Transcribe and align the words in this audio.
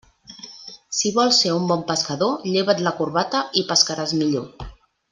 Si 0.99 1.11
vols 1.17 1.41
ser 1.43 1.51
un 1.57 1.67
bon 1.73 1.83
pescador, 1.91 2.49
lleva't 2.57 2.81
la 2.89 2.97
corbata 3.03 3.43
i 3.63 3.67
pescaràs 3.73 4.19
millor. 4.25 4.53